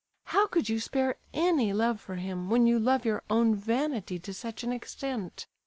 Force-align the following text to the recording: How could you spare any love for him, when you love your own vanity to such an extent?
How 0.23 0.47
could 0.47 0.67
you 0.67 0.79
spare 0.79 1.17
any 1.31 1.73
love 1.73 2.01
for 2.01 2.15
him, 2.15 2.49
when 2.49 2.65
you 2.65 2.79
love 2.79 3.05
your 3.05 3.21
own 3.29 3.53
vanity 3.53 4.17
to 4.17 4.33
such 4.33 4.63
an 4.63 4.71
extent? 4.71 5.45